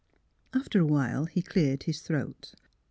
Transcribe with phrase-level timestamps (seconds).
[0.51, 2.55] After a while he cleared his throat.